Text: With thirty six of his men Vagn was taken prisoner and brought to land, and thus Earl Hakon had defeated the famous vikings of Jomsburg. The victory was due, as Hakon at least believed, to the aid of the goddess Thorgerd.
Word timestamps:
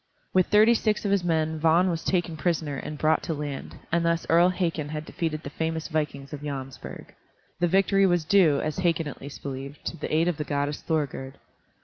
With 0.33 0.47
thirty 0.47 0.73
six 0.73 1.05
of 1.05 1.11
his 1.11 1.23
men 1.23 1.59
Vagn 1.59 1.91
was 1.91 2.03
taken 2.03 2.35
prisoner 2.35 2.75
and 2.77 2.97
brought 2.97 3.21
to 3.21 3.35
land, 3.35 3.77
and 3.91 4.03
thus 4.03 4.25
Earl 4.31 4.49
Hakon 4.49 4.89
had 4.89 5.05
defeated 5.05 5.43
the 5.43 5.51
famous 5.51 5.89
vikings 5.89 6.33
of 6.33 6.41
Jomsburg. 6.41 7.09
The 7.59 7.67
victory 7.67 8.07
was 8.07 8.25
due, 8.25 8.59
as 8.61 8.79
Hakon 8.79 9.07
at 9.07 9.21
least 9.21 9.43
believed, 9.43 9.85
to 9.85 9.97
the 9.97 10.11
aid 10.11 10.27
of 10.27 10.37
the 10.37 10.43
goddess 10.43 10.81
Thorgerd. 10.81 11.35